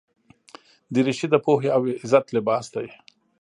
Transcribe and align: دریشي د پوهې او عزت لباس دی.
دریشي 0.93 1.27
د 1.31 1.35
پوهې 1.45 1.69
او 1.75 1.81
عزت 2.03 2.25
لباس 2.35 2.65
دی. 2.75 2.87